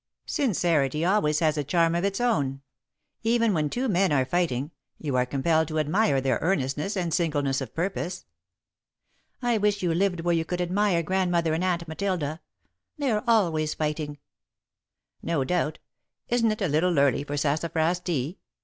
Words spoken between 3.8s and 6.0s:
men are fighting, you are compelled to